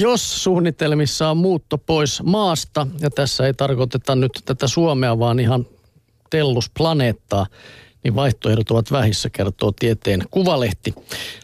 Jos 0.00 0.44
suunnitelmissa 0.44 1.30
on 1.30 1.36
muutto 1.36 1.78
pois 1.78 2.22
maasta, 2.22 2.86
ja 3.00 3.10
tässä 3.10 3.46
ei 3.46 3.54
tarkoiteta 3.54 4.14
nyt 4.14 4.32
tätä 4.44 4.66
Suomea, 4.66 5.18
vaan 5.18 5.40
ihan 5.40 5.66
tellusplaneettaa, 6.30 7.46
niin 8.04 8.14
vaihtoehdot 8.14 8.70
ovat 8.70 8.92
vähissä, 8.92 9.30
kertoo 9.30 9.72
tieteen 9.72 10.22
kuvalehti. 10.30 10.94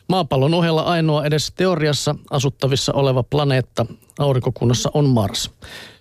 Maapallon 0.08 0.54
ohella 0.54 0.82
ainoa 0.82 1.24
edes 1.24 1.52
teoriassa 1.56 2.14
asuttavissa 2.30 2.92
oleva 2.92 3.22
planeetta 3.22 3.86
aurinkokunnassa 4.18 4.90
on 4.94 5.08
Mars. 5.08 5.50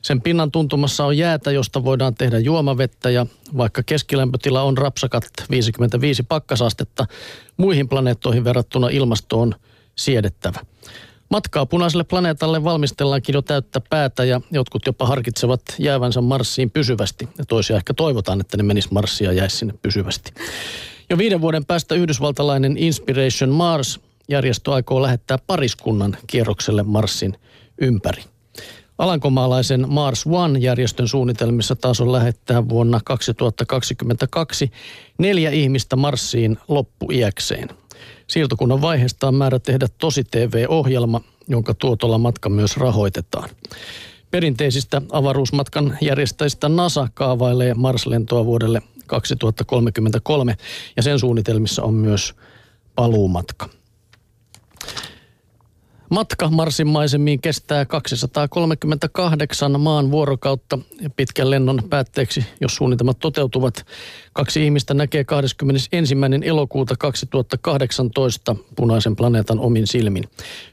Sen 0.02 0.22
pinnan 0.22 0.52
tuntumassa 0.52 1.06
on 1.06 1.18
jäätä, 1.18 1.52
josta 1.52 1.84
voidaan 1.84 2.16
tehdä 2.16 2.40
juomavettä 2.40 3.10
ja 3.10 3.26
vaikka 3.58 3.84
keskilämpötila 3.84 4.64
on 4.64 4.78
rapsakat 4.78 5.24
55 5.50 6.24
pakkasastetta, 6.24 7.06
muihin 7.58 7.90
planeettoihin 7.90 8.44
verrattuna 8.44 8.90
ilmasto 8.90 9.42
on 9.42 9.56
siedettävä. 9.96 10.60
Matkaa 11.34 11.66
punaiselle 11.66 12.04
planeetalle 12.04 12.64
valmistellaankin 12.64 13.34
jo 13.34 13.42
täyttä 13.42 13.82
päätä 13.90 14.24
ja 14.24 14.42
jotkut 14.52 14.86
jopa 14.86 15.06
harkitsevat 15.06 15.62
jäävänsä 15.80 16.22
Marsiin 16.22 16.72
pysyvästi. 16.72 17.30
Ja 17.38 17.46
toisia 17.46 17.76
ehkä 17.76 17.94
toivotaan, 17.94 18.42
että 18.42 18.58
ne 18.58 18.64
menis 18.64 18.92
Marsia 18.92 19.32
ja 19.32 19.38
jäisi 19.38 19.58
sinne 19.58 19.74
pysyvästi. 19.82 20.34
Jo 21.10 21.18
viiden 21.18 21.42
vuoden 21.42 21.66
päästä 21.66 21.96
yhdysvaltalainen 21.96 22.78
Inspiration 22.78 23.50
Mars 23.50 24.00
järjestö 24.30 24.74
aikoo 24.74 25.02
lähettää 25.02 25.38
pariskunnan 25.48 26.18
kierrokselle 26.28 26.84
Marsin 26.84 27.38
ympäri. 27.82 28.24
Alankomaalaisen 28.98 29.86
Mars 29.90 30.26
One-järjestön 30.28 31.08
suunnitelmissa 31.08 31.76
taas 31.76 32.02
on 32.02 32.12
lähettää 32.12 32.70
vuonna 32.70 33.00
2022 33.06 34.72
neljä 35.18 35.50
ihmistä 35.50 35.96
Marsiin 35.96 36.58
loppuiäkseen. 36.68 37.70
Siirtokunnan 38.28 38.82
vaiheesta 38.82 39.28
on 39.28 39.36
määrä 39.36 39.60
tehdä 39.60 39.88
tosi 39.98 40.24
TV-ohjelma, 40.24 41.22
jonka 41.48 41.74
tuotolla 41.74 42.18
matka 42.18 42.50
myös 42.50 42.78
rahoitetaan. 42.78 43.50
Perinteisistä 44.32 45.02
avaruusmatkan 45.12 45.98
järjestäjistä 46.02 46.70
NASA 46.70 47.08
kaavailee 47.14 47.74
Mars-lentoa 47.74 48.46
vuodelle 48.46 48.82
2033 49.08 50.58
ja 50.96 51.04
sen 51.04 51.20
suunnitelmissa 51.20 51.84
on 51.84 51.94
myös 51.94 52.34
paluumatka. 52.96 53.70
Matka 56.14 56.50
Marsin 56.50 56.88
maisemiin 56.88 57.42
kestää 57.42 57.86
238 57.86 59.80
maan 59.80 60.12
vuorokautta 60.12 60.80
ja 61.02 61.10
pitkän 61.10 61.50
lennon 61.50 61.82
päätteeksi, 61.90 62.46
jos 62.62 62.76
suunnitelmat 62.76 63.20
toteutuvat. 63.20 63.86
Kaksi 64.34 64.64
ihmistä 64.64 64.94
näkee 64.94 65.24
21. 65.24 66.16
elokuuta 66.44 66.96
2018 67.00 68.56
punaisen 68.76 69.16
planeetan 69.16 69.60
omin 69.60 69.88
silmin. 69.88 70.24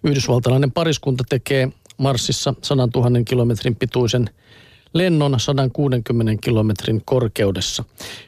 Yhdysvaltalainen 0.05 0.73
pariskunta 0.73 1.25
tekee 1.29 1.69
Marsissa 1.97 2.55
100 2.63 2.89
000 2.95 3.25
kilometrin 3.25 3.77
pituisen 3.77 4.31
lennon 4.93 5.41
160 5.41 6.43
kilometrin 6.43 7.03
korkeudessa. 7.05 7.85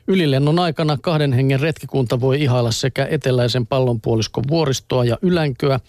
Ylilennon 0.07 0.59
aikana 0.59 0.99
kahden 1.03 1.33
hengen 1.33 1.61
retkikunta 1.61 2.21
voi 2.21 2.43
ihailla 2.43 2.71
sekä 2.71 3.07
eteläisen 3.11 3.67
pallonpuoliskon 3.67 4.45
vuoristoa 4.49 5.05
ja 5.05 5.19
ylänköä, 5.23 5.81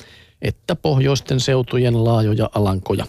että 0.44 0.76
pohjoisten 0.76 1.40
seutujen 1.40 2.04
laajoja 2.04 2.50
alankoja. 2.56 3.06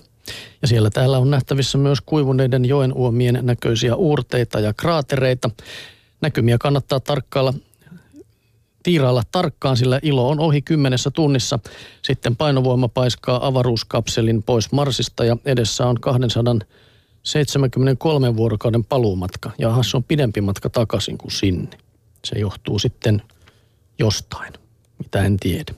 Ja 0.63 0.69
siellä 0.69 0.91
täällä 0.91 1.19
on 1.19 1.31
nähtävissä 1.31 1.79
myös 1.79 2.01
kuivuneiden 2.01 2.65
joen 2.65 2.93
uomien 2.93 3.39
näköisiä 3.43 3.97
uurteita 3.97 4.61
ja 4.61 4.73
kraatereita. 4.73 5.51
Näkymiä 6.21 6.59
kannattaa 6.59 7.01
tarkkailla 7.01 7.55
tiirailla 8.83 9.23
tarkkaan, 9.33 9.77
sillä 9.77 10.01
ilo 10.03 10.29
on 10.29 10.41
ohi 10.41 10.63
kymmenessä 10.63 11.11
tunnissa. 11.11 11.59
Sitten 12.03 12.37
painovoima 12.37 12.89
paiskaa 12.89 13.47
avaruuskapselin 13.47 14.43
pois 14.43 14.73
Marsista 14.73 15.25
ja 15.25 15.37
edessä 15.45 15.87
on 15.87 16.01
273 16.01 18.37
vuorokauden 18.37 18.85
paluumatka. 18.85 19.51
Ja 19.59 19.77
se 19.83 19.97
on 19.97 20.05
pidempi 20.05 20.41
matka 20.41 20.71
takaisin 20.71 21.19
kuin 21.19 21.33
sinne. 21.33 21.79
Se 22.25 22.39
johtuu 22.39 22.79
sitten 22.79 23.23
jostain, 23.99 24.53
mitä 24.99 25.25
en 25.25 25.37
tiedä. 25.37 25.75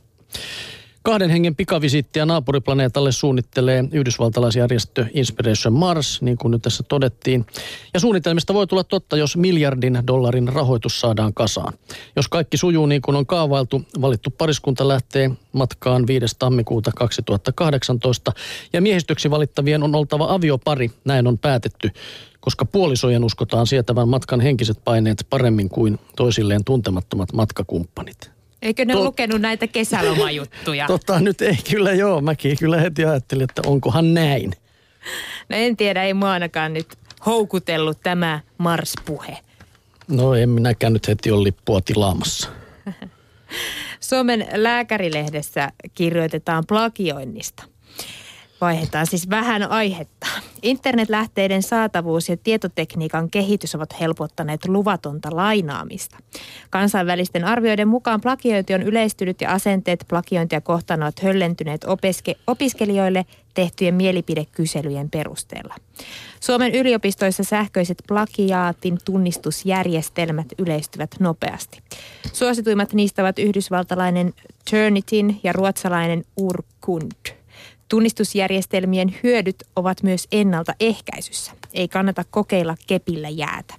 Kahden 1.06 1.31
hengen 1.31 1.56
pikavisittiä 1.56 2.27
naapuriplaneetalle 2.27 3.12
suunnittelee 3.12 3.84
yhdysvaltalaisjärjestö 3.93 5.06
Inspiration 5.15 5.75
Mars, 5.75 6.22
niin 6.22 6.39
kuin 6.39 6.50
nyt 6.50 6.62
tässä 6.62 6.83
todettiin. 6.83 7.47
Ja 7.94 8.00
suunnitelmista 8.00 8.55
voi 8.55 8.67
tulla 8.67 8.84
totta, 8.84 9.17
jos 9.17 9.37
miljardin 9.37 9.99
dollarin 10.06 10.49
rahoitus 10.49 11.00
saadaan 11.00 11.34
kasaan. 11.34 11.72
Jos 12.17 12.28
kaikki 12.28 12.56
sujuu 12.56 12.87
niin 12.87 13.03
kuin 13.03 13.17
on 13.17 13.27
kaavailtu, 13.27 13.83
valittu 14.00 14.31
pariskunta 14.31 14.89
lähtee 14.89 15.31
matkaan 15.53 16.06
5. 16.06 16.27
tammikuuta 16.39 16.91
2018. 16.97 18.33
Ja 18.73 18.83
miehistöksi 18.83 19.31
valittavien 19.31 19.83
on 19.83 19.94
oltava 19.94 20.34
aviopari, 20.34 20.91
näin 21.05 21.27
on 21.27 21.38
päätetty 21.38 21.91
koska 22.41 22.65
puolisojen 22.65 23.25
uskotaan 23.25 23.67
sietävän 23.67 24.09
matkan 24.09 24.41
henkiset 24.41 24.84
paineet 24.84 25.27
paremmin 25.31 25.69
kuin 25.69 25.99
toisilleen 26.17 26.65
tuntemattomat 26.65 27.33
matkakumppanit. 27.33 28.36
Eikö 28.66 28.84
ne 28.84 28.93
to- 28.94 29.04
lukenut 29.04 29.41
näitä 29.41 29.66
kesälomajuttuja? 29.66 30.87
Tota 30.97 31.21
nyt 31.21 31.43
ei 31.43 31.56
kyllä 31.71 31.93
joo. 31.93 32.21
Mäkin 32.21 32.59
kyllä 32.59 32.81
heti 32.81 33.04
ajattelin, 33.04 33.44
että 33.44 33.62
onkohan 33.66 34.15
näin. 34.15 34.53
No 35.49 35.56
en 35.56 35.77
tiedä, 35.77 36.03
ei 36.03 36.15
mua 36.15 36.31
ainakaan 36.31 36.75
nyt 36.75 36.87
houkutellut 37.26 37.99
tämä 38.03 38.41
Mars-puhe. 38.59 39.38
No 40.09 40.34
en 40.34 40.49
minäkään 40.49 40.93
nyt 40.93 41.09
heti 41.09 41.31
ole 41.31 41.44
lippua 41.44 41.81
tilaamassa. 41.81 42.49
Suomen 44.00 44.47
lääkärilehdessä 44.53 45.72
kirjoitetaan 45.94 46.65
plagioinnista– 46.66 47.65
Vaihdetaan 48.60 49.06
siis 49.06 49.31
vähän 49.31 49.71
aihetta. 49.71 50.26
Internetlähteiden 50.66 51.62
saatavuus 51.62 52.28
ja 52.28 52.37
tietotekniikan 52.37 53.31
kehitys 53.31 53.75
ovat 53.75 54.00
helpottaneet 54.00 54.69
luvatonta 54.69 55.28
lainaamista. 55.32 56.19
Kansainvälisten 56.71 57.44
arvioiden 57.44 57.88
mukaan 57.88 58.21
plagiointi 58.21 58.75
on 58.75 58.82
yleistynyt 58.82 59.41
ja 59.41 59.53
asenteet 59.53 60.05
plagiointia 60.09 60.60
kohtaan 60.60 61.03
ovat 61.03 61.22
höllentyneet 61.22 61.84
opiske- 61.84 62.38
opiskelijoille 62.47 63.26
tehtyjen 63.55 63.94
mielipidekyselyjen 63.94 65.10
perusteella. 65.10 65.75
Suomen 66.41 66.75
yliopistoissa 66.75 67.44
sähköiset 67.44 68.03
plagiaatin 68.09 68.99
tunnistusjärjestelmät 69.05 70.47
yleistyvät 70.59 71.10
nopeasti. 71.21 71.78
Suosituimmat 72.32 72.93
niistä 72.93 73.22
ovat 73.22 73.38
yhdysvaltalainen 73.38 74.32
Turnitin 74.71 75.41
ja 75.43 75.53
ruotsalainen 75.53 76.25
Urkund– 76.37 77.12
Tunnistusjärjestelmien 77.89 79.15
hyödyt 79.23 79.57
ovat 79.77 80.03
myös 80.03 80.29
ennaltaehkäisyssä. 80.33 81.53
Ei 81.73 81.89
kannata 81.89 82.25
kokeilla 82.31 82.77
kepillä 82.87 83.29
jäätä. 83.29 83.75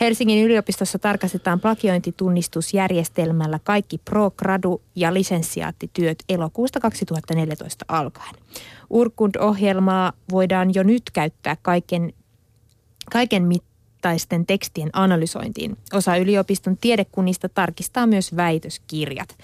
Helsingin 0.00 0.44
yliopistossa 0.44 0.98
tarkastetaan 0.98 1.60
plagiointitunnistusjärjestelmällä 1.60 3.58
kaikki 3.64 3.98
pro-gradu- 3.98 4.82
ja 4.96 5.14
lisenssiaattityöt 5.14 6.18
elokuusta 6.28 6.80
2014 6.80 7.84
alkaen. 7.88 8.34
Urkund-ohjelmaa 8.90 10.12
voidaan 10.30 10.74
jo 10.74 10.82
nyt 10.82 11.02
käyttää 11.12 11.56
kaiken, 11.62 12.12
kaiken 13.12 13.42
mit- 13.42 13.73
mittaisten 14.04 14.46
tekstien 14.46 14.90
analysointiin. 14.92 15.76
Osa 15.92 16.16
yliopiston 16.16 16.76
tiedekunnista 16.76 17.48
tarkistaa 17.48 18.06
myös 18.06 18.36
väitöskirjat. 18.36 19.38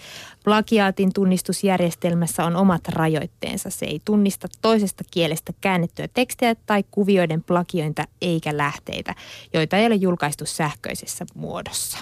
Plagiaatin 0.45 1.13
tunnistusjärjestelmässä 1.13 2.45
on 2.45 2.57
omat 2.57 2.89
rajoitteensa. 2.89 3.71
Se 3.71 3.87
ei 3.87 4.01
tunnista 4.05 4.49
toisesta 4.63 5.05
kielestä 5.11 5.53
käännettyä 5.61 6.09
tekstiä 6.09 6.55
tai 6.55 6.85
kuvioiden 6.91 7.43
plagiointa 7.43 8.05
eikä 8.23 8.57
lähteitä, 8.57 9.15
joita 9.53 9.77
ei 9.77 9.87
ole 9.87 9.95
julkaistu 9.95 10.47
sähköisessä 10.47 11.27
muodossa. 11.35 11.99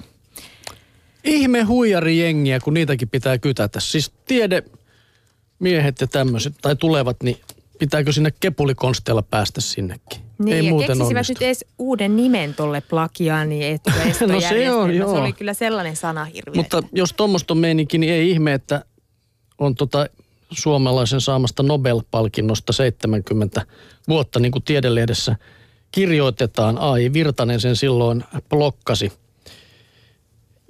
Ihme 1.25 1.63
huijarijengiä, 1.63 2.61
kun 2.61 2.75
niitäkin 2.75 3.09
pitää 3.09 3.39
kytätä. 3.39 3.81
Siis 3.81 4.13
tiede, 4.27 4.63
miehet 5.59 6.01
ja 6.01 6.07
tämmöiset, 6.07 6.55
tai 6.63 6.77
tulevat, 6.77 7.23
niin 7.23 7.41
pitääkö 7.79 8.13
sinne 8.13 8.33
kepulikonsteella 8.41 9.23
päästä 9.23 9.61
sinnekin? 9.61 10.21
Niin, 10.39 10.57
Ei 10.57 10.67
ja 10.67 10.71
muuten 10.71 10.87
keksisivät 10.89 11.11
onnistu. 11.11 11.33
nyt 11.33 11.43
edes 11.43 11.65
uuden 11.79 12.17
nimen 12.17 12.55
tolle 12.55 12.81
plagiaani 12.81 13.61
No 14.27 14.41
se 14.41 14.71
on, 14.71 14.95
joo. 14.95 15.15
Se 15.15 15.21
oli 15.21 15.33
kyllä 15.33 15.55
sellainen 15.55 15.97
sana 15.97 16.25
hirveä. 16.25 16.55
Mutta 16.57 16.83
jos 16.93 17.13
tuommoista 17.13 17.55
on 17.55 17.59
meininki, 17.59 17.99
niin 17.99 18.13
ei 18.13 18.31
ihme, 18.31 18.53
että 18.53 18.85
on 19.59 19.75
tota 19.75 20.07
suomalaisen 20.51 21.21
saamasta 21.21 21.63
Nobel-palkinnosta 21.63 22.73
70 22.73 23.67
vuotta, 24.09 24.41
niin 24.41 24.53
kuin 24.53 24.63
tiedelehdessä 24.63 25.37
kirjoitetaan. 25.93 26.79
Ai 26.79 27.13
Virtanen 27.13 27.61
sen 27.61 27.77
silloin 27.77 28.25
blokkasi. 28.49 29.13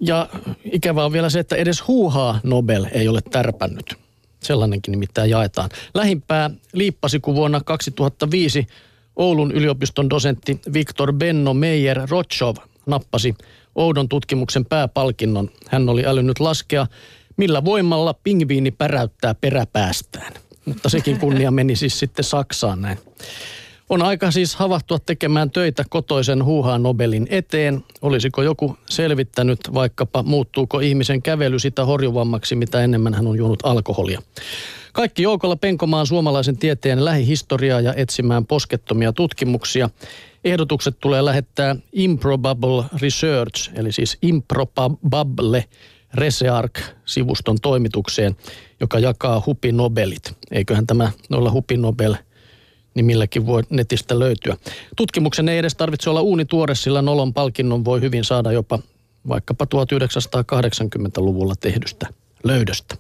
Ja 0.01 0.29
ikävää 0.73 1.05
on 1.05 1.13
vielä 1.13 1.31
se, 1.31 1.39
että 1.39 1.57
edes 1.57 1.89
huuhaa 1.89 2.41
Nobel 2.43 2.87
ei 2.93 3.09
ole 3.09 3.21
tärpännyt. 3.31 4.08
Sellainenkin 4.43 4.93
nimittäin 4.93 5.31
jaetaan. 5.31 5.71
Lähimpää 5.95 6.51
liippasi, 6.73 7.21
kun 7.21 7.35
vuonna 7.35 7.61
2005 7.61 8.67
Oulun 9.17 9.53
yliopiston 9.53 10.11
dosentti 10.11 10.61
Viktor 10.73 11.13
Benno 11.13 11.55
Meijer 11.55 12.01
Rotschov 12.11 12.57
nappasi 12.87 13.35
oudon 13.75 14.09
tutkimuksen 14.09 14.65
pääpalkinnon. 14.65 15.51
Hän 15.69 15.89
oli 15.89 16.07
älynnyt 16.07 16.41
laskea, 16.41 16.87
millä 17.37 17.65
voimalla 17.65 18.15
pingviini 18.15 18.71
päräyttää 18.71 19.35
peräpäästään. 19.35 20.33
mutta 20.65 20.89
sekin 20.89 21.19
kunnia 21.19 21.51
meni 21.51 21.77
siis 21.77 21.99
sitten 21.99 22.25
Saksaan 22.25 22.83
näin. 22.83 22.99
On 23.89 24.03
aika 24.03 24.31
siis 24.31 24.57
havahtua 24.57 24.99
tekemään 24.99 25.51
töitä 25.51 25.85
kotoisen 25.91 26.45
huuhaan 26.45 26.83
Nobelin 26.83 27.27
eteen. 27.31 27.85
Olisiko 28.03 28.43
joku 28.43 28.77
selvittänyt 28.87 29.61
vaikkapa, 29.75 30.23
muuttuuko 30.23 30.81
ihmisen 30.81 31.23
kävely 31.23 31.59
sitä 31.59 31.85
horjuvammaksi, 31.85 32.55
mitä 32.55 32.85
enemmän 32.85 33.15
hän 33.15 33.27
on 33.27 33.37
juonut 33.37 33.61
alkoholia. 33.63 34.23
Kaikki 34.93 35.23
joukolla 35.23 35.57
penkomaan 35.57 36.07
suomalaisen 36.07 36.59
tieteen 36.59 37.05
lähihistoriaa 37.05 37.81
ja 37.81 37.95
etsimään 37.95 38.47
poskettomia 38.47 39.13
tutkimuksia. 39.13 39.91
Ehdotukset 40.45 40.97
tulee 41.01 41.25
lähettää 41.25 41.77
Improbable 41.93 42.85
Research, 43.03 43.71
eli 43.75 43.93
siis 43.93 44.19
Improbable 44.23 45.65
Research-sivuston 46.15 47.57
toimitukseen, 47.63 48.37
joka 48.81 48.99
jakaa 48.99 49.43
hupinobelit. 49.47 50.33
Eiköhän 50.51 50.87
tämä 50.87 51.11
noilla 51.29 51.51
hupinobel 51.51 52.15
nimilläkin 52.99 53.47
voi 53.47 53.63
netistä 53.71 54.19
löytyä. 54.19 54.57
Tutkimuksen 54.97 55.49
ei 55.49 55.59
edes 55.59 55.75
tarvitse 55.75 56.11
olla 56.11 56.21
uunituore, 56.21 56.75
sillä 56.75 57.03
nolon 57.03 57.35
palkinnon 57.35 57.85
voi 57.85 58.01
hyvin 58.01 58.25
saada 58.25 58.53
jopa 58.53 58.79
vaikkapa 59.29 59.65
1980-luvulla 59.65 61.55
tehdystä 61.61 62.07
löydöstä. 62.45 62.97